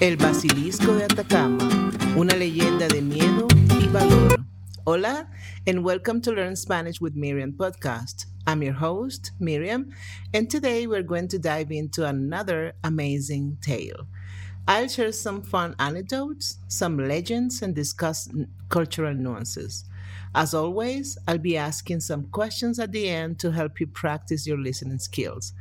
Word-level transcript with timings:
El 0.00 0.16
Basilisco 0.16 0.94
de 0.94 1.04
Atacama, 1.04 1.92
una 2.16 2.34
leyenda 2.34 2.88
de 2.88 3.00
miedo 3.00 3.46
y 3.80 3.86
valor. 3.88 4.44
Hola, 4.84 5.28
and 5.66 5.84
welcome 5.84 6.20
to 6.20 6.32
Learn 6.32 6.56
Spanish 6.56 7.00
with 7.00 7.14
Miriam 7.14 7.52
podcast. 7.52 8.26
I'm 8.46 8.62
your 8.62 8.74
host, 8.74 9.30
Miriam, 9.38 9.90
and 10.32 10.50
today 10.50 10.86
we're 10.86 11.02
going 11.02 11.28
to 11.28 11.38
dive 11.38 11.70
into 11.70 12.04
another 12.04 12.74
amazing 12.82 13.58
tale. 13.62 14.06
I'll 14.66 14.88
share 14.88 15.12
some 15.12 15.42
fun 15.42 15.74
anecdotes, 15.78 16.58
some 16.68 16.98
legends, 16.98 17.62
and 17.62 17.74
discuss 17.74 18.28
cultural 18.68 19.14
nuances. 19.14 19.84
As 20.36 20.52
always, 20.52 21.16
I'll 21.28 21.38
be 21.38 21.56
asking 21.56 22.00
some 22.00 22.24
questions 22.24 22.80
at 22.80 22.90
the 22.90 23.08
end 23.08 23.38
to 23.38 23.52
help 23.52 23.78
you 23.78 23.86
practice 23.86 24.46
your 24.48 24.58
listening 24.58 24.98
skills. 24.98 25.52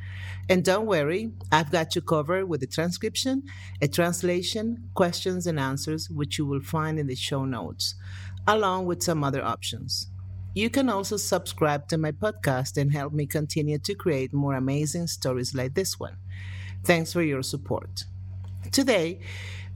And 0.49 0.65
don't 0.65 0.87
worry, 0.87 1.31
I've 1.51 1.71
got 1.71 1.95
you 1.95 2.01
covered 2.01 2.49
with 2.49 2.63
a 2.63 2.67
transcription, 2.67 3.43
a 3.81 3.87
translation, 3.87 4.89
questions, 4.95 5.45
and 5.45 5.59
answers, 5.59 6.09
which 6.09 6.39
you 6.39 6.47
will 6.47 6.61
find 6.61 6.97
in 6.97 7.05
the 7.05 7.15
show 7.15 7.45
notes, 7.45 7.93
along 8.47 8.87
with 8.87 9.03
some 9.03 9.23
other 9.23 9.43
options. 9.43 10.07
You 10.55 10.71
can 10.71 10.89
also 10.89 11.17
subscribe 11.17 11.87
to 11.89 11.97
my 11.99 12.11
podcast 12.11 12.77
and 12.77 12.91
help 12.91 13.13
me 13.13 13.27
continue 13.27 13.77
to 13.77 13.93
create 13.93 14.33
more 14.33 14.55
amazing 14.55 15.05
stories 15.07 15.53
like 15.53 15.75
this 15.75 15.99
one. 15.99 16.17
Thanks 16.83 17.13
for 17.13 17.21
your 17.21 17.43
support. 17.43 18.05
Today, 18.71 19.19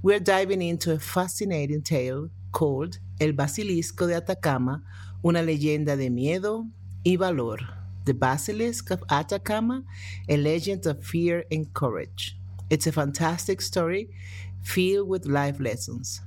we're 0.01 0.19
diving 0.19 0.61
into 0.61 0.91
a 0.91 0.99
fascinating 0.99 1.83
tale 1.83 2.29
called 2.51 2.99
El 3.19 3.33
Basilisco 3.33 4.05
de 4.05 4.15
Atacama, 4.15 4.83
una 5.23 5.41
leyenda 5.41 5.95
de 5.95 6.09
miedo 6.09 6.67
y 7.03 7.17
valor. 7.17 7.59
The 8.05 8.13
Basilisk 8.13 8.91
of 8.91 9.01
Atacama, 9.09 9.83
a 10.29 10.37
legend 10.37 10.85
of 10.87 11.03
fear 11.03 11.45
and 11.51 11.73
courage. 11.73 12.37
It's 12.69 12.87
a 12.87 12.91
fantastic 12.91 13.61
story 13.61 14.09
filled 14.61 15.09
with 15.09 15.25
life 15.25 15.59
lessons. 15.59 16.21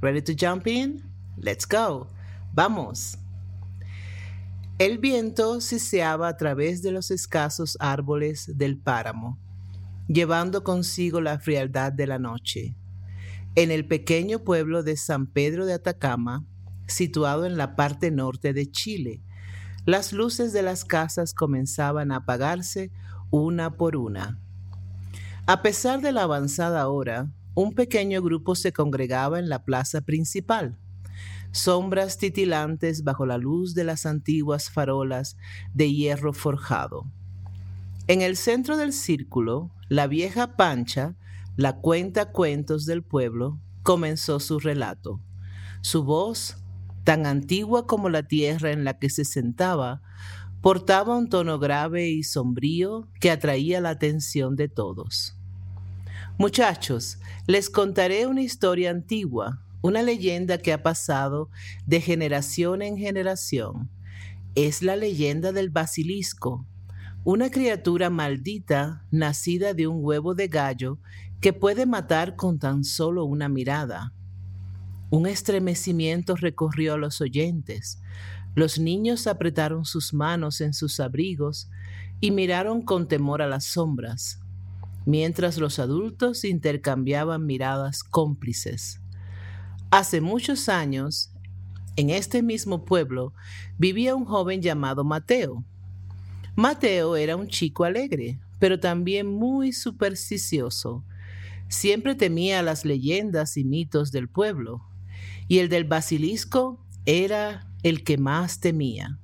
Ready 0.00 0.22
to 0.22 0.34
jump 0.34 0.66
in? 0.66 1.02
Let's 1.36 1.66
go. 1.66 2.06
Vamos. 2.54 3.18
El 4.78 4.98
viento 4.98 5.60
siseaba 5.60 6.28
a 6.28 6.36
través 6.36 6.82
de 6.82 6.92
los 6.92 7.10
escasos 7.10 7.76
árboles 7.80 8.56
del 8.56 8.76
páramo, 8.76 9.38
llevando 10.06 10.62
consigo 10.62 11.20
la 11.20 11.38
frialdad 11.38 11.92
de 11.92 12.06
la 12.06 12.18
noche. 12.18 12.74
En 13.56 13.70
el 13.70 13.86
pequeño 13.86 14.40
pueblo 14.40 14.82
de 14.82 14.98
San 14.98 15.26
Pedro 15.26 15.64
de 15.64 15.72
Atacama, 15.72 16.44
situado 16.88 17.46
en 17.46 17.56
la 17.56 17.74
parte 17.74 18.10
norte 18.10 18.52
de 18.52 18.70
Chile, 18.70 19.22
las 19.86 20.12
luces 20.12 20.52
de 20.52 20.60
las 20.60 20.84
casas 20.84 21.32
comenzaban 21.32 22.12
a 22.12 22.16
apagarse 22.16 22.90
una 23.30 23.78
por 23.78 23.96
una. 23.96 24.38
A 25.46 25.62
pesar 25.62 26.02
de 26.02 26.12
la 26.12 26.24
avanzada 26.24 26.86
hora, 26.88 27.32
un 27.54 27.72
pequeño 27.72 28.20
grupo 28.20 28.56
se 28.56 28.74
congregaba 28.74 29.38
en 29.38 29.48
la 29.48 29.64
plaza 29.64 30.02
principal, 30.02 30.76
sombras 31.50 32.18
titilantes 32.18 33.04
bajo 33.04 33.24
la 33.24 33.38
luz 33.38 33.74
de 33.74 33.84
las 33.84 34.04
antiguas 34.04 34.68
farolas 34.68 35.38
de 35.72 35.94
hierro 35.94 36.34
forjado. 36.34 37.06
En 38.06 38.20
el 38.20 38.36
centro 38.36 38.76
del 38.76 38.92
círculo, 38.92 39.70
la 39.88 40.06
vieja 40.08 40.58
Pancha 40.58 41.16
la 41.56 41.76
cuenta 41.76 42.32
cuentos 42.32 42.84
del 42.84 43.02
pueblo, 43.02 43.58
comenzó 43.82 44.40
su 44.40 44.58
relato. 44.58 45.20
Su 45.80 46.04
voz, 46.04 46.58
tan 47.04 47.24
antigua 47.24 47.86
como 47.86 48.10
la 48.10 48.24
tierra 48.24 48.72
en 48.72 48.84
la 48.84 48.98
que 48.98 49.08
se 49.08 49.24
sentaba, 49.24 50.02
portaba 50.60 51.16
un 51.16 51.28
tono 51.28 51.58
grave 51.58 52.08
y 52.08 52.24
sombrío 52.24 53.08
que 53.20 53.30
atraía 53.30 53.80
la 53.80 53.90
atención 53.90 54.56
de 54.56 54.68
todos. 54.68 55.38
Muchachos, 56.38 57.18
les 57.46 57.70
contaré 57.70 58.26
una 58.26 58.42
historia 58.42 58.90
antigua, 58.90 59.62
una 59.80 60.02
leyenda 60.02 60.58
que 60.58 60.74
ha 60.74 60.82
pasado 60.82 61.48
de 61.86 62.02
generación 62.02 62.82
en 62.82 62.98
generación. 62.98 63.88
Es 64.54 64.82
la 64.82 64.96
leyenda 64.96 65.52
del 65.52 65.70
basilisco, 65.70 66.66
una 67.24 67.50
criatura 67.50 68.10
maldita 68.10 69.04
nacida 69.10 69.74
de 69.74 69.86
un 69.86 69.98
huevo 70.00 70.34
de 70.34 70.48
gallo 70.48 70.98
que 71.40 71.52
puede 71.52 71.86
matar 71.86 72.36
con 72.36 72.58
tan 72.58 72.84
solo 72.84 73.24
una 73.24 73.48
mirada. 73.48 74.12
Un 75.10 75.26
estremecimiento 75.26 76.34
recorrió 76.34 76.94
a 76.94 76.98
los 76.98 77.20
oyentes. 77.20 78.00
Los 78.54 78.78
niños 78.78 79.26
apretaron 79.26 79.84
sus 79.84 80.14
manos 80.14 80.60
en 80.60 80.72
sus 80.72 80.98
abrigos 80.98 81.70
y 82.20 82.30
miraron 82.30 82.82
con 82.82 83.06
temor 83.06 83.42
a 83.42 83.46
las 83.46 83.64
sombras, 83.64 84.40
mientras 85.04 85.58
los 85.58 85.78
adultos 85.78 86.44
intercambiaban 86.44 87.44
miradas 87.44 88.02
cómplices. 88.02 89.00
Hace 89.90 90.20
muchos 90.20 90.68
años, 90.68 91.30
en 91.96 92.10
este 92.10 92.42
mismo 92.42 92.84
pueblo, 92.84 93.32
vivía 93.78 94.14
un 94.14 94.24
joven 94.24 94.62
llamado 94.62 95.04
Mateo. 95.04 95.64
Mateo 96.56 97.16
era 97.16 97.36
un 97.36 97.48
chico 97.48 97.84
alegre, 97.84 98.40
pero 98.58 98.80
también 98.80 99.26
muy 99.26 99.72
supersticioso 99.72 101.04
siempre 101.68 102.14
temía 102.14 102.62
las 102.62 102.84
leyendas 102.84 103.56
y 103.56 103.64
mitos 103.64 104.12
del 104.12 104.28
pueblo, 104.28 104.82
y 105.48 105.58
el 105.58 105.68
del 105.68 105.84
basilisco 105.84 106.84
era 107.04 107.66
el 107.82 108.02
que 108.04 108.18
más 108.18 108.60
temía. 108.60 109.18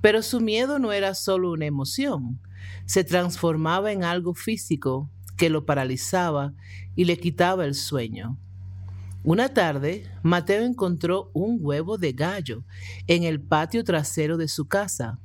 Pero 0.00 0.22
su 0.22 0.40
miedo 0.40 0.78
no 0.78 0.92
era 0.92 1.14
solo 1.14 1.52
una 1.52 1.66
emoción, 1.66 2.40
se 2.86 3.04
transformaba 3.04 3.92
en 3.92 4.04
algo 4.04 4.34
físico 4.34 5.10
que 5.36 5.50
lo 5.50 5.64
paralizaba 5.64 6.54
y 6.94 7.04
le 7.04 7.18
quitaba 7.18 7.64
el 7.64 7.74
sueño. 7.74 8.38
Una 9.22 9.48
tarde, 9.48 10.04
Mateo 10.22 10.64
encontró 10.64 11.30
un 11.32 11.58
huevo 11.60 11.96
de 11.96 12.12
gallo 12.12 12.64
en 13.06 13.22
el 13.22 13.40
patio 13.40 13.82
trasero 13.82 14.36
de 14.36 14.48
su 14.48 14.68
casa. 14.68 15.18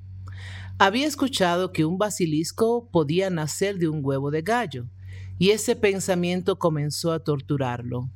Había 0.77 1.05
escuchado 1.05 1.73
que 1.73 1.83
un 1.83 1.97
basilisco 1.97 2.89
podía 2.91 3.29
nacer 3.29 3.77
de 3.77 3.89
un 3.89 3.99
huevo 4.01 4.31
de 4.31 4.41
gallo, 4.41 4.87
y 5.39 5.51
ese 5.51 5.75
pensamiento 5.77 6.59
comenzó 6.59 7.13
a 7.13 7.23
torturarlo. 7.23 8.11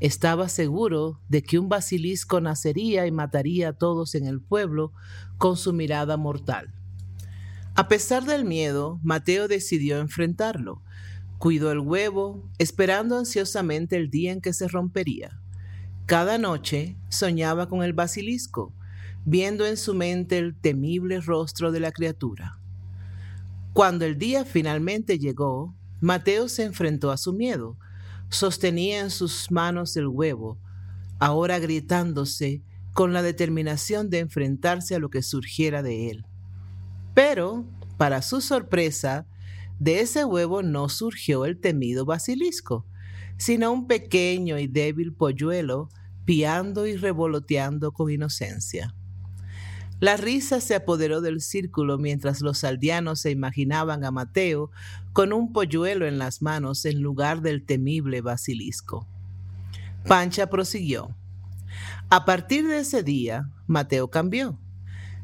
Estaba 0.00 0.48
seguro 0.48 1.20
de 1.28 1.42
que 1.42 1.58
un 1.58 1.68
basilisco 1.68 2.40
nacería 2.40 3.06
y 3.06 3.12
mataría 3.12 3.70
a 3.70 3.72
todos 3.72 4.14
en 4.14 4.26
el 4.26 4.40
pueblo 4.40 4.92
con 5.38 5.56
su 5.56 5.72
mirada 5.72 6.16
mortal. 6.16 6.74
A 7.76 7.86
pesar 7.86 8.24
del 8.24 8.44
miedo, 8.44 8.98
Mateo 9.02 9.46
decidió 9.46 10.00
enfrentarlo. 10.00 10.82
Cuidó 11.38 11.70
el 11.70 11.78
huevo, 11.78 12.50
esperando 12.58 13.16
ansiosamente 13.16 13.96
el 13.96 14.10
día 14.10 14.32
en 14.32 14.40
que 14.40 14.52
se 14.52 14.66
rompería. 14.66 15.40
Cada 16.06 16.36
noche 16.36 16.96
soñaba 17.08 17.68
con 17.68 17.84
el 17.84 17.92
basilisco, 17.92 18.74
viendo 19.24 19.66
en 19.66 19.76
su 19.76 19.94
mente 19.94 20.38
el 20.38 20.56
temible 20.56 21.20
rostro 21.20 21.70
de 21.70 21.80
la 21.80 21.92
criatura. 21.92 22.58
Cuando 23.72 24.04
el 24.04 24.18
día 24.18 24.44
finalmente 24.44 25.18
llegó, 25.18 25.76
Mateo 26.00 26.48
se 26.48 26.64
enfrentó 26.64 27.10
a 27.10 27.16
su 27.16 27.32
miedo. 27.32 27.76
Sostenía 28.30 29.00
en 29.00 29.10
sus 29.10 29.50
manos 29.50 29.96
el 29.96 30.06
huevo, 30.06 30.58
ahora 31.18 31.58
gritándose 31.58 32.62
con 32.92 33.12
la 33.12 33.22
determinación 33.22 34.10
de 34.10 34.20
enfrentarse 34.20 34.94
a 34.94 34.98
lo 34.98 35.10
que 35.10 35.22
surgiera 35.22 35.82
de 35.82 36.10
él. 36.10 36.26
Pero, 37.14 37.66
para 37.98 38.22
su 38.22 38.40
sorpresa, 38.40 39.26
de 39.78 40.00
ese 40.00 40.24
huevo 40.24 40.62
no 40.62 40.88
surgió 40.88 41.44
el 41.44 41.58
temido 41.60 42.04
basilisco, 42.04 42.86
sino 43.36 43.72
un 43.72 43.86
pequeño 43.86 44.58
y 44.58 44.66
débil 44.66 45.14
polluelo 45.14 45.88
piando 46.24 46.86
y 46.86 46.96
revoloteando 46.96 47.92
con 47.92 48.10
inocencia. 48.10 48.94
La 50.00 50.16
risa 50.16 50.62
se 50.62 50.74
apoderó 50.74 51.20
del 51.20 51.42
círculo 51.42 51.98
mientras 51.98 52.40
los 52.40 52.64
aldeanos 52.64 53.20
se 53.20 53.30
imaginaban 53.30 54.02
a 54.02 54.10
Mateo 54.10 54.70
con 55.12 55.34
un 55.34 55.52
polluelo 55.52 56.06
en 56.06 56.18
las 56.18 56.40
manos 56.40 56.86
en 56.86 57.02
lugar 57.02 57.42
del 57.42 57.66
temible 57.66 58.22
basilisco. 58.22 59.06
Pancha 60.06 60.48
prosiguió. 60.48 61.14
A 62.08 62.24
partir 62.24 62.66
de 62.66 62.78
ese 62.78 63.02
día, 63.02 63.50
Mateo 63.66 64.08
cambió. 64.08 64.58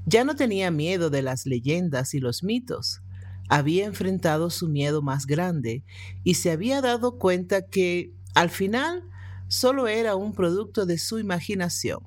Ya 0.04 0.24
no 0.24 0.36
tenía 0.36 0.70
miedo 0.70 1.08
de 1.08 1.22
las 1.22 1.46
leyendas 1.46 2.12
y 2.12 2.20
los 2.20 2.44
mitos. 2.44 3.00
Había 3.48 3.86
enfrentado 3.86 4.50
su 4.50 4.68
miedo 4.68 5.00
más 5.00 5.26
grande 5.26 5.84
y 6.22 6.34
se 6.34 6.50
había 6.50 6.82
dado 6.82 7.18
cuenta 7.18 7.62
que, 7.62 8.12
al 8.34 8.50
final, 8.50 9.04
solo 9.48 9.88
era 9.88 10.16
un 10.16 10.34
producto 10.34 10.84
de 10.84 10.98
su 10.98 11.18
imaginación. 11.18 12.00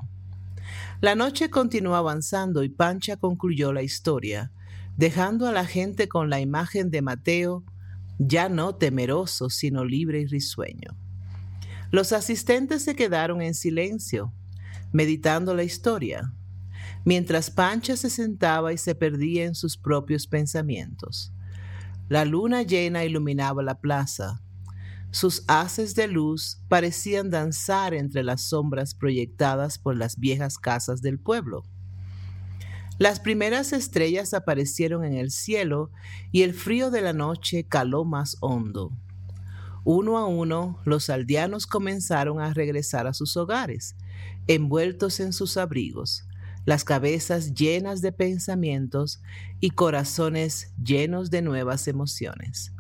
La 1.01 1.15
noche 1.15 1.49
continuó 1.49 1.95
avanzando 1.95 2.61
y 2.63 2.69
Pancha 2.69 3.15
concluyó 3.15 3.71
la 3.71 3.83
historia, 3.83 4.51
dejando 4.97 5.47
a 5.47 5.53
la 5.53 5.65
gente 5.65 6.09
con 6.09 6.29
la 6.29 6.41
imagen 6.41 6.91
de 6.91 7.01
Mateo 7.01 7.63
ya 8.17 8.49
no 8.49 8.75
temeroso, 8.75 9.49
sino 9.49 9.85
libre 9.85 10.19
y 10.19 10.25
risueño. 10.25 10.97
Los 11.89 12.11
asistentes 12.11 12.83
se 12.83 12.95
quedaron 12.95 13.41
en 13.41 13.53
silencio, 13.53 14.33
meditando 14.91 15.55
la 15.55 15.63
historia, 15.63 16.33
mientras 17.05 17.49
Pancha 17.49 17.95
se 17.95 18.09
sentaba 18.09 18.73
y 18.73 18.77
se 18.77 18.93
perdía 18.93 19.45
en 19.45 19.55
sus 19.55 19.77
propios 19.77 20.27
pensamientos. 20.27 21.31
La 22.09 22.25
luna 22.25 22.63
llena 22.63 23.05
iluminaba 23.05 23.63
la 23.63 23.79
plaza. 23.79 24.41
Sus 25.11 25.43
haces 25.47 25.95
de 25.95 26.07
luz 26.07 26.61
parecían 26.67 27.29
danzar 27.29 27.93
entre 27.93 28.23
las 28.23 28.41
sombras 28.41 28.93
proyectadas 28.93 29.79
por 29.79 29.97
las 29.97 30.19
viejas 30.19 30.57
casas 30.57 31.01
del 31.01 31.19
pueblo. 31.19 31.63
Las 32.99 33.19
primeras 33.19 33.73
estrellas 33.73 34.33
aparecieron 34.33 35.05
en 35.05 35.13
el 35.13 35.31
cielo 35.31 35.89
y 36.31 36.41
el 36.43 36.53
frío 36.53 36.91
de 36.91 37.01
la 37.01 37.13
noche 37.13 37.63
caló 37.63 38.03
más 38.03 38.37
hondo. 38.41 38.91
Uno 39.85 40.17
a 40.17 40.27
uno, 40.27 40.79
los 40.83 41.09
aldeanos 41.09 41.65
comenzaron 41.65 42.41
a 42.41 42.53
regresar 42.53 43.07
a 43.07 43.13
sus 43.13 43.37
hogares, 43.37 43.95
envueltos 44.47 45.21
en 45.21 45.31
sus 45.31 45.57
abrigos, 45.57 46.27
las 46.65 46.83
cabezas 46.83 47.53
llenas 47.53 48.01
de 48.01 48.11
pensamientos 48.11 49.21
y 49.59 49.71
corazones 49.71 50.73
llenos 50.83 51.31
de 51.31 51.41
nuevas 51.41 51.87
emociones. 51.87 52.73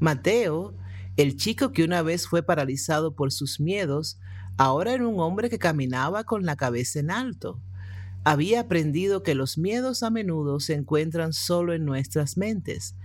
Mateo, 0.00 0.74
el 1.16 1.36
chico 1.36 1.72
que 1.72 1.84
una 1.84 2.02
vez 2.02 2.26
fue 2.26 2.42
paralizado 2.42 3.14
por 3.14 3.32
sus 3.32 3.60
miedos, 3.60 4.18
ahora 4.56 4.92
era 4.92 5.06
un 5.06 5.20
hombre 5.20 5.48
que 5.48 5.58
caminaba 5.58 6.24
con 6.24 6.44
la 6.44 6.56
cabeza 6.56 6.98
en 6.98 7.10
alto. 7.10 7.60
Había 8.24 8.60
aprendido 8.60 9.22
que 9.22 9.34
los 9.34 9.56
miedos 9.56 10.02
a 10.02 10.10
menudo 10.10 10.58
se 10.58 10.74
encuentran 10.74 11.32
solo 11.32 11.72
en 11.72 11.84
nuestras 11.84 12.36
mentes, 12.36 12.96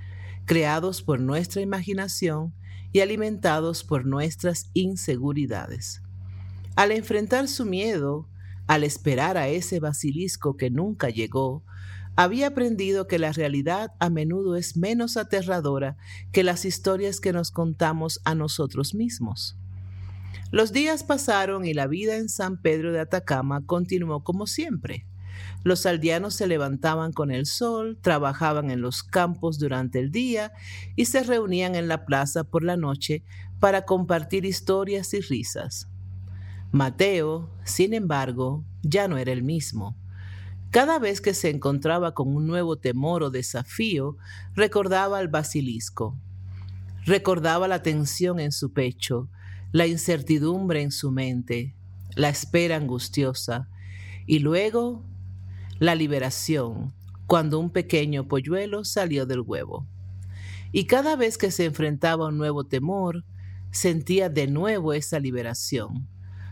creados 0.46 1.04
por 1.04 1.20
nuestra 1.20 1.62
imaginación 1.62 2.56
y 2.92 3.02
alimentados 3.02 3.84
por 3.84 4.06
nuestras 4.06 4.72
inseguridades. 4.74 6.02
Al 6.76 6.92
enfrentar 6.92 7.48
su 7.48 7.66
miedo, 7.66 8.28
al 8.66 8.84
esperar 8.84 9.38
a 9.38 9.50
ese 9.50 9.80
basilisco 9.80 10.58
que 10.58 10.72
nunca 10.72 11.10
llegó, 11.10 11.64
había 12.22 12.48
aprendido 12.48 13.08
que 13.08 13.18
la 13.18 13.32
realidad 13.32 13.94
a 13.98 14.10
menudo 14.10 14.58
es 14.58 14.76
menos 14.76 15.16
aterradora 15.16 15.96
que 16.34 16.44
las 16.44 16.66
historias 16.66 17.22
que 17.22 17.32
nos 17.32 17.50
contamos 17.50 18.20
a 18.26 18.36
nosotros 18.36 18.94
mismos. 18.94 19.58
Los 20.52 20.74
días 20.74 21.04
pasaron 21.04 21.64
y 21.64 21.74
la 21.74 21.88
vida 21.88 22.18
en 22.18 22.28
San 22.28 22.62
Pedro 22.62 22.92
de 22.92 23.00
Atacama 23.00 23.66
continuó 23.66 24.22
como 24.22 24.48
siempre. 24.48 25.06
Los 25.64 25.86
aldeanos 25.86 26.36
se 26.36 26.48
levantaban 26.48 27.14
con 27.14 27.32
el 27.32 27.46
sol, 27.46 27.98
trabajaban 28.02 28.70
en 28.70 28.82
los 28.82 29.02
campos 29.02 29.58
durante 29.58 30.00
el 30.00 30.12
día 30.12 30.52
y 30.98 31.06
se 31.06 31.24
reunían 31.24 31.74
en 31.76 31.88
la 31.88 32.06
plaza 32.06 32.44
por 32.44 32.66
la 32.66 32.76
noche 32.76 33.24
para 33.62 33.86
compartir 33.86 34.44
historias 34.44 35.14
y 35.14 35.22
risas. 35.22 35.88
Mateo, 36.74 37.50
sin 37.64 37.94
embargo, 37.94 38.66
ya 38.84 39.08
no 39.08 39.18
era 39.18 39.32
el 39.32 39.42
mismo. 39.42 39.96
Cada 40.72 41.00
vez 41.00 41.20
que 41.20 41.34
se 41.34 41.50
encontraba 41.50 42.14
con 42.14 42.36
un 42.36 42.46
nuevo 42.46 42.78
temor 42.78 43.24
o 43.24 43.32
desafío, 43.32 44.18
recordaba 44.54 45.18
al 45.18 45.28
basilisco. 45.28 46.16
Recordaba 47.06 47.68
la 47.68 47.82
tensión 47.82 48.40
en 48.40 48.52
su 48.52 48.72
pecho, 48.72 49.30
la 49.72 49.88
incertidumbre 49.88 50.84
en 50.84 50.92
su 50.92 51.12
mente, 51.12 51.76
la 52.16 52.30
espera 52.30 52.76
angustiosa 52.76 53.68
y 54.28 54.40
luego 54.40 55.04
la 55.80 55.96
liberación, 55.96 56.94
cuando 57.26 57.60
un 57.60 57.72
pequeño 57.72 58.28
polluelo 58.28 58.86
salió 58.86 59.26
del 59.26 59.42
huevo. 59.42 59.88
Y 60.72 60.86
cada 60.86 61.16
vez 61.16 61.40
que 61.40 61.50
se 61.50 61.66
enfrentaba 61.66 62.26
a 62.26 62.30
un 62.30 62.38
nuevo 62.38 62.64
temor, 62.64 63.26
sentía 63.72 64.30
de 64.30 64.46
nuevo 64.46 64.94
esa 64.94 65.20
liberación 65.20 66.08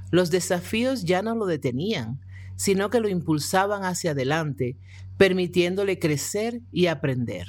los 0.10 0.32
desafíos 0.32 1.04
ya 1.04 1.22
no 1.22 1.36
lo 1.36 1.46
detenían, 1.46 2.22
sino 2.58 2.90
que 2.90 3.00
lo 3.00 3.08
impulsaban 3.08 3.86
hacia 3.86 4.12
adelante, 4.12 4.76
permitiéndole 5.18 6.00
crecer 6.00 6.60
y 6.72 6.88
aprender. 6.88 7.48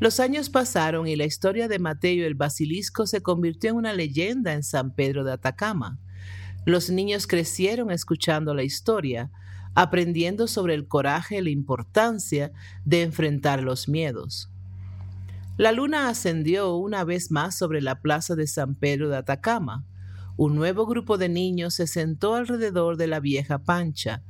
Los 0.00 0.20
años 0.20 0.50
pasaron 0.50 1.06
y 1.06 1.16
la 1.16 1.24
historia 1.24 1.68
de 1.68 1.78
Mateo 1.78 2.26
el 2.26 2.34
Basilisco 2.34 3.06
se 3.06 3.22
convirtió 3.22 3.70
en 3.70 3.76
una 3.76 3.94
leyenda 3.94 4.52
en 4.52 4.62
San 4.62 4.94
Pedro 4.94 5.24
de 5.24 5.32
Atacama. 5.32 5.98
Los 6.66 6.90
niños 6.90 7.26
crecieron 7.26 7.90
escuchando 7.90 8.52
la 8.52 8.64
historia, 8.64 9.30
aprendiendo 9.74 10.48
sobre 10.48 10.74
el 10.74 10.88
coraje 10.88 11.38
y 11.38 11.42
la 11.42 11.50
importancia 11.50 12.52
de 12.84 13.02
enfrentar 13.02 13.62
los 13.62 13.88
miedos. 13.88 14.50
La 15.56 15.70
luna 15.70 16.08
ascendió 16.08 16.74
una 16.74 17.04
vez 17.04 17.30
más 17.30 17.56
sobre 17.56 17.80
la 17.80 18.00
plaza 18.00 18.34
de 18.34 18.48
San 18.48 18.74
Pedro 18.74 19.08
de 19.08 19.18
Atacama 19.18 19.84
un 20.36 20.56
nuevo 20.56 20.86
grupo 20.86 21.16
de 21.16 21.28
niños 21.28 21.74
se 21.74 21.86
sentó 21.86 22.34
alrededor 22.34 22.96
de 22.96 23.06
la 23.06 23.20
vieja 23.20 23.58
pancha, 23.58 24.22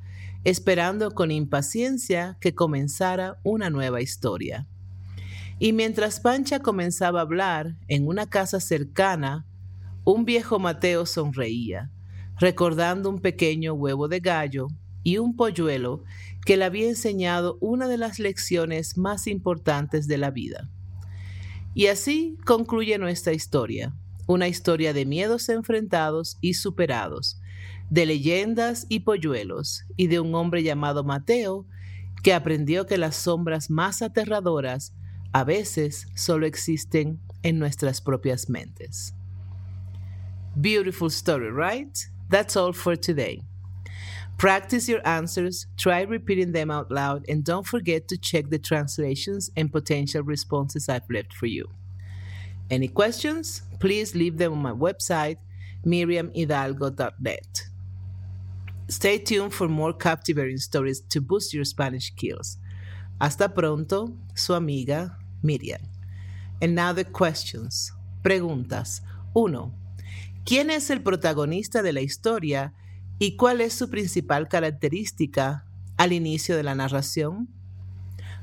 esperando 0.44 1.12
con 1.12 1.30
impaciencia 1.30 2.36
que 2.40 2.54
comenzara 2.54 3.38
una 3.42 3.70
nueva 3.70 4.02
historia. 4.02 4.66
Y 5.58 5.72
mientras 5.72 6.20
Pancha 6.20 6.60
comenzaba 6.60 7.20
a 7.20 7.22
hablar 7.22 7.76
en 7.88 8.06
una 8.06 8.28
casa 8.28 8.60
cercana, 8.60 9.46
un 10.04 10.24
viejo 10.24 10.58
Mateo 10.58 11.06
sonreía, 11.06 11.90
recordando 12.38 13.08
un 13.08 13.20
pequeño 13.20 13.72
huevo 13.72 14.08
de 14.08 14.20
gallo 14.20 14.66
y 15.02 15.18
un 15.18 15.36
polluelo 15.36 16.02
que 16.44 16.56
le 16.56 16.64
había 16.64 16.88
enseñado 16.88 17.56
una 17.60 17.88
de 17.88 17.96
las 17.96 18.18
lecciones 18.18 18.98
más 18.98 19.26
importantes 19.26 20.06
de 20.06 20.18
la 20.18 20.30
vida. 20.30 20.68
Y 21.72 21.86
así 21.86 22.36
concluye 22.44 22.98
nuestra 22.98 23.32
historia 23.32 23.94
una 24.26 24.48
historia 24.48 24.92
de 24.92 25.06
miedos 25.06 25.48
enfrentados 25.48 26.38
y 26.40 26.54
superados, 26.54 27.40
de 27.90 28.06
leyendas 28.06 28.86
y 28.88 29.00
polluelos, 29.00 29.84
y 29.96 30.06
de 30.06 30.20
un 30.20 30.34
hombre 30.34 30.62
llamado 30.62 31.04
Mateo 31.04 31.66
que 32.22 32.32
aprendió 32.32 32.86
que 32.86 32.96
las 32.96 33.16
sombras 33.16 33.68
más 33.70 34.00
aterradoras 34.00 34.94
a 35.32 35.44
veces 35.44 36.06
solo 36.14 36.46
existen 36.46 37.20
en 37.42 37.58
nuestras 37.58 38.00
propias 38.00 38.48
mentes. 38.48 39.14
Beautiful 40.56 41.10
story, 41.10 41.50
right? 41.50 41.98
That's 42.30 42.56
all 42.56 42.72
for 42.72 42.96
today. 42.96 43.42
Practice 44.38 44.88
your 44.88 45.06
answers, 45.06 45.66
try 45.76 46.02
repeating 46.02 46.52
them 46.52 46.70
out 46.70 46.90
loud, 46.90 47.24
and 47.28 47.44
don't 47.44 47.66
forget 47.66 48.08
to 48.08 48.16
check 48.16 48.50
the 48.50 48.58
translations 48.58 49.50
and 49.56 49.70
potential 49.70 50.22
responses 50.22 50.88
I've 50.88 51.08
left 51.10 51.32
for 51.32 51.46
you. 51.46 51.68
Any 52.70 52.88
questions? 52.88 53.62
Please 53.78 54.14
leave 54.14 54.38
them 54.38 54.52
on 54.52 54.62
my 54.62 54.72
website, 54.72 55.36
miriamhidalgo.net. 55.84 57.68
Stay 58.88 59.18
tuned 59.18 59.52
for 59.52 59.68
more 59.68 59.92
captivating 59.92 60.58
stories 60.58 61.00
to 61.08 61.20
boost 61.20 61.54
your 61.54 61.64
Spanish 61.64 62.12
skills. 62.12 62.58
Hasta 63.20 63.48
pronto, 63.48 64.12
su 64.34 64.54
amiga 64.54 65.18
Miriam. 65.42 65.80
And 66.60 66.74
now 66.74 66.92
the 66.92 67.04
questions. 67.04 67.92
Preguntas. 68.22 69.02
1. 69.34 69.72
¿Quién 70.44 70.70
es 70.70 70.90
el 70.90 71.02
protagonista 71.02 71.82
de 71.82 71.92
la 71.92 72.00
historia 72.00 72.74
y 73.18 73.36
cuál 73.36 73.60
es 73.60 73.74
su 73.74 73.88
principal 73.88 74.48
característica 74.48 75.64
al 75.96 76.12
inicio 76.12 76.56
de 76.56 76.62
la 76.62 76.74
narración? 76.74 77.48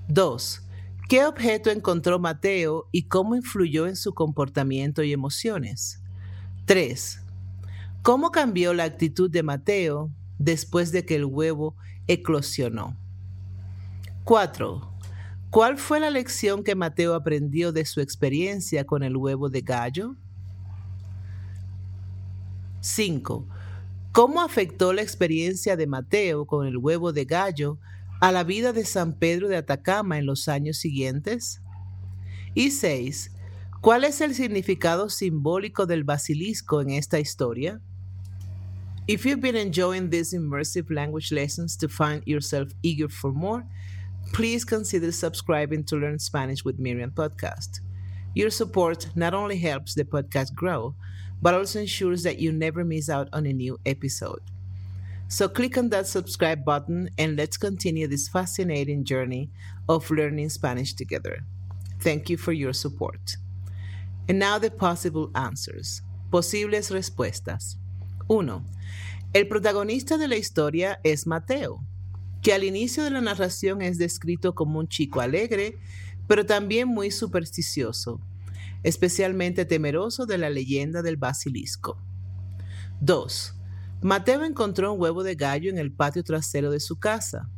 2. 0.07 0.61
¿Qué 1.11 1.25
objeto 1.25 1.71
encontró 1.71 2.19
Mateo 2.19 2.87
y 2.93 3.09
cómo 3.09 3.35
influyó 3.35 3.85
en 3.85 3.97
su 3.97 4.13
comportamiento 4.13 5.03
y 5.03 5.11
emociones? 5.11 6.01
3. 6.63 7.19
¿Cómo 8.01 8.31
cambió 8.31 8.73
la 8.73 8.85
actitud 8.85 9.29
de 9.29 9.43
Mateo 9.43 10.09
después 10.39 10.93
de 10.93 11.03
que 11.03 11.17
el 11.17 11.25
huevo 11.25 11.75
eclosionó? 12.07 12.95
4. 14.23 14.89
¿Cuál 15.49 15.77
fue 15.77 15.99
la 15.99 16.11
lección 16.11 16.63
que 16.63 16.75
Mateo 16.75 17.13
aprendió 17.13 17.73
de 17.73 17.83
su 17.83 17.99
experiencia 17.99 18.85
con 18.85 19.03
el 19.03 19.17
huevo 19.17 19.49
de 19.49 19.59
gallo? 19.59 20.15
5. 22.79 23.45
¿Cómo 24.13 24.39
afectó 24.39 24.93
la 24.93 25.01
experiencia 25.01 25.75
de 25.75 25.87
Mateo 25.87 26.45
con 26.45 26.65
el 26.65 26.77
huevo 26.77 27.11
de 27.11 27.25
gallo 27.25 27.79
a 28.21 28.31
la 28.31 28.43
vida 28.43 28.71
de 28.71 28.85
San 28.85 29.13
Pedro 29.13 29.49
de 29.49 29.57
Atacama 29.57 30.17
en 30.17 30.27
los 30.27 30.47
años 30.47 30.77
siguientes? 30.77 31.59
Y 32.53 32.69
seis, 32.69 33.31
¿cuál 33.81 34.03
es 34.03 34.21
el 34.21 34.35
significado 34.35 35.09
simbólico 35.09 35.87
del 35.87 36.03
basilisco 36.03 36.81
en 36.81 36.91
esta 36.91 37.19
historia? 37.19 37.81
If 39.07 39.25
you've 39.25 39.41
been 39.41 39.55
enjoying 39.55 40.11
these 40.11 40.33
immersive 40.33 40.91
language 40.91 41.31
lessons 41.31 41.75
to 41.77 41.89
find 41.89 42.21
yourself 42.27 42.69
eager 42.83 43.09
for 43.09 43.33
more, 43.33 43.65
please 44.31 44.63
consider 44.63 45.11
subscribing 45.11 45.83
to 45.85 45.95
Learn 45.95 46.19
Spanish 46.19 46.63
with 46.63 46.77
Miriam 46.77 47.11
podcast. 47.11 47.81
Your 48.35 48.51
support 48.51 49.07
not 49.15 49.33
only 49.33 49.57
helps 49.57 49.95
the 49.95 50.05
podcast 50.05 50.53
grow, 50.53 50.95
but 51.41 51.55
also 51.55 51.79
ensures 51.79 52.21
that 52.23 52.37
you 52.37 52.51
never 52.51 52.85
miss 52.85 53.09
out 53.09 53.27
on 53.33 53.47
a 53.47 53.53
new 53.53 53.79
episode. 53.85 54.41
So 55.31 55.47
click 55.47 55.77
on 55.77 55.89
that 55.91 56.07
subscribe 56.07 56.65
button 56.65 57.09
and 57.17 57.37
let's 57.37 57.55
continue 57.55 58.05
this 58.05 58.27
fascinating 58.27 59.05
journey 59.05 59.49
of 59.87 60.11
learning 60.11 60.49
Spanish 60.49 60.93
together. 60.93 61.45
Thank 62.01 62.29
you 62.29 62.35
for 62.35 62.51
your 62.51 62.73
support. 62.73 63.37
And 64.27 64.39
now 64.39 64.59
the 64.59 64.69
possible 64.69 65.31
answers. 65.33 66.01
Posibles 66.29 66.91
respuestas. 66.91 67.77
1. 68.27 68.65
El 69.33 69.47
protagonista 69.47 70.17
de 70.17 70.27
la 70.27 70.35
historia 70.35 70.99
es 71.05 71.25
Mateo, 71.25 71.79
que 72.41 72.51
al 72.51 72.65
inicio 72.65 73.05
de 73.05 73.11
la 73.11 73.21
narración 73.21 73.81
es 73.81 73.97
descrito 73.97 74.53
como 74.53 74.79
un 74.79 74.89
chico 74.89 75.21
alegre, 75.21 75.77
pero 76.27 76.45
también 76.45 76.89
muy 76.89 77.09
supersticioso. 77.09 78.19
especialmente 78.83 79.65
temeroso 79.65 80.25
de 80.25 80.37
la 80.37 80.49
leyenda 80.49 81.01
del 81.01 81.17
basilisco. 81.17 81.97
2. 83.01 83.60
Mateo 84.01 84.43
encontró 84.43 84.93
un 84.93 84.99
huevo 84.99 85.21
de 85.21 85.35
gallo 85.35 85.69
en 85.69 85.77
el 85.77 85.91
patio 85.91 86.23
trasero 86.23 86.71
de 86.71 86.79
su 86.79 86.97
casa. 86.97 87.51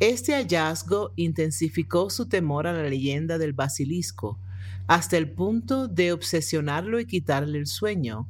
Este 0.00 0.32
hallazgo 0.32 1.12
intensificó 1.16 2.08
su 2.08 2.28
temor 2.28 2.66
a 2.66 2.72
la 2.72 2.88
leyenda 2.88 3.36
del 3.36 3.52
basilisco, 3.52 4.40
hasta 4.86 5.18
el 5.18 5.30
punto 5.30 5.88
de 5.88 6.12
obsesionarlo 6.12 6.98
y 6.98 7.04
quitarle 7.04 7.58
el 7.58 7.66
sueño, 7.66 8.26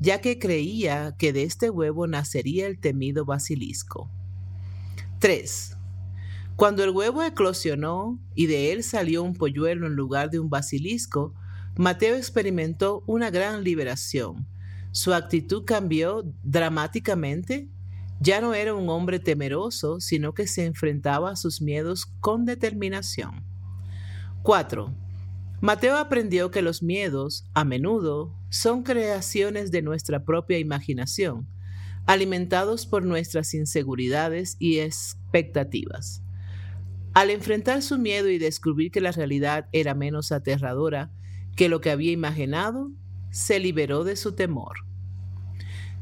ya 0.00 0.20
que 0.20 0.40
creía 0.40 1.14
que 1.16 1.32
de 1.32 1.44
este 1.44 1.70
huevo 1.70 2.08
nacería 2.08 2.66
el 2.66 2.80
temido 2.80 3.24
basilisco. 3.24 4.10
3. 5.20 5.76
Cuando 6.56 6.82
el 6.82 6.90
huevo 6.90 7.22
eclosionó 7.22 8.18
y 8.34 8.46
de 8.46 8.72
él 8.72 8.82
salió 8.82 9.22
un 9.22 9.34
polluelo 9.34 9.86
en 9.86 9.94
lugar 9.94 10.30
de 10.30 10.40
un 10.40 10.50
basilisco, 10.50 11.32
Mateo 11.76 12.16
experimentó 12.16 13.04
una 13.06 13.30
gran 13.30 13.62
liberación. 13.62 14.48
Su 14.94 15.12
actitud 15.12 15.64
cambió 15.64 16.24
dramáticamente. 16.44 17.68
Ya 18.20 18.40
no 18.40 18.54
era 18.54 18.74
un 18.74 18.88
hombre 18.88 19.18
temeroso, 19.18 19.98
sino 19.98 20.34
que 20.34 20.46
se 20.46 20.66
enfrentaba 20.66 21.32
a 21.32 21.36
sus 21.36 21.60
miedos 21.60 22.06
con 22.20 22.44
determinación. 22.44 23.44
4. 24.44 24.94
Mateo 25.60 25.96
aprendió 25.96 26.52
que 26.52 26.62
los 26.62 26.80
miedos, 26.80 27.44
a 27.54 27.64
menudo, 27.64 28.38
son 28.50 28.84
creaciones 28.84 29.72
de 29.72 29.82
nuestra 29.82 30.24
propia 30.24 30.60
imaginación, 30.60 31.48
alimentados 32.06 32.86
por 32.86 33.04
nuestras 33.04 33.52
inseguridades 33.52 34.54
y 34.60 34.78
expectativas. 34.78 36.22
Al 37.14 37.30
enfrentar 37.30 37.82
su 37.82 37.98
miedo 37.98 38.28
y 38.28 38.38
descubrir 38.38 38.92
que 38.92 39.00
la 39.00 39.10
realidad 39.10 39.66
era 39.72 39.94
menos 39.94 40.30
aterradora 40.30 41.10
que 41.56 41.68
lo 41.68 41.80
que 41.80 41.90
había 41.90 42.12
imaginado, 42.12 42.92
se 43.34 43.58
liberó 43.58 44.04
de 44.04 44.14
su 44.14 44.36
temor. 44.36 44.76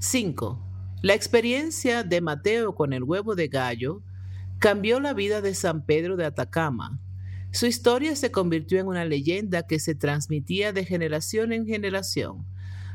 5. 0.01 0.61
La 1.01 1.15
experiencia 1.15 2.03
de 2.03 2.21
Mateo 2.21 2.75
con 2.75 2.93
el 2.93 3.03
huevo 3.03 3.35
de 3.35 3.49
gallo 3.49 4.03
cambió 4.59 5.01
la 5.01 5.15
vida 5.15 5.41
de 5.41 5.55
San 5.55 5.87
Pedro 5.87 6.17
de 6.17 6.27
Atacama. 6.27 7.01
Su 7.51 7.65
historia 7.65 8.17
se 8.17 8.31
convirtió 8.31 8.81
en 8.81 8.87
una 8.87 9.07
leyenda 9.07 9.67
que 9.67 9.79
se 9.79 9.95
transmitía 9.95 10.75
de 10.75 10.85
generación 10.85 11.55
en 11.55 11.65
generación. 11.67 12.45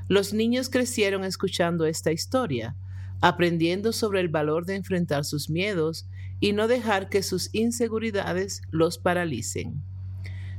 Los 0.07 0.33
niños 0.33 0.69
crecieron 0.69 1.23
escuchando 1.23 1.87
esta 1.87 2.11
historia, 2.11 2.75
aprendiendo 3.21 3.91
sobre 3.91 4.19
el 4.19 4.29
valor 4.29 4.67
de 4.67 4.75
enfrentar 4.75 5.25
sus 5.25 5.49
miedos 5.49 6.07
y 6.39 6.53
no 6.53 6.67
dejar 6.67 7.09
que 7.09 7.23
sus 7.23 7.49
inseguridades 7.55 8.61
los 8.69 8.99
paralicen. 8.99 9.81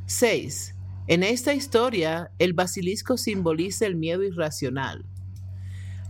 6. 0.06 0.74
En 1.08 1.22
esta 1.22 1.54
historia, 1.54 2.30
el 2.38 2.52
basilisco 2.52 3.16
simboliza 3.16 3.86
el 3.86 3.96
miedo 3.96 4.22
irracional. 4.22 5.04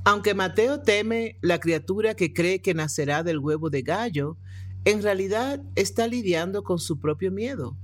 Aunque 0.05 0.35
Mateo 0.35 0.81
teme 0.81 1.39
la 1.41 1.61
criatura 1.61 2.15
que 2.15 2.33
cree 2.33 2.61
que 2.61 2.75
nacerá 2.75 3.23
del 3.23 3.39
huevo 3.39 3.71
de 3.71 3.83
gallo, 3.83 4.37
en 4.85 5.03
realidad 5.03 5.63
está 5.77 6.07
lidiando 6.07 6.63
con 6.63 6.79
su 6.79 7.01
propio 7.01 7.31
miedo 7.31 7.77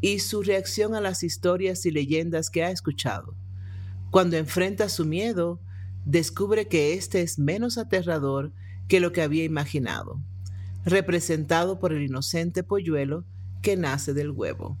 y 0.00 0.18
su 0.18 0.42
reacción 0.42 0.94
a 0.94 1.00
las 1.00 1.22
historias 1.22 1.86
y 1.86 1.90
leyendas 1.90 2.50
que 2.50 2.64
ha 2.64 2.70
escuchado. 2.70 3.36
Cuando 4.10 4.36
enfrenta 4.36 4.88
su 4.88 5.04
miedo, 5.04 5.60
descubre 6.04 6.68
que 6.68 6.94
éste 6.94 7.22
es 7.22 7.38
menos 7.38 7.78
aterrador 7.78 8.52
que 8.88 9.00
lo 9.00 9.12
que 9.12 9.22
había 9.22 9.44
imaginado 9.44 10.20
representado 10.86 11.80
por 11.80 11.92
el 11.92 12.02
inocente 12.02 12.62
polluelo 12.62 13.24
que 13.60 13.76
nace 13.76 14.14
del 14.14 14.30
huevo. 14.30 14.78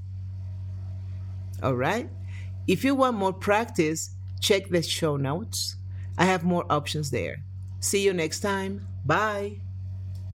All 1.62 1.74
right? 1.74 2.08
If 2.66 2.84
you 2.84 2.94
want 2.94 3.16
more 3.16 3.32
practice, 3.32 4.10
check 4.40 4.68
the 4.68 4.82
show 4.82 5.16
notes. 5.16 5.76
I 6.18 6.24
have 6.24 6.44
more 6.44 6.64
options 6.70 7.10
there. 7.10 7.44
See 7.80 8.04
you 8.04 8.12
next 8.12 8.40
time. 8.40 8.86
Bye. 9.04 9.60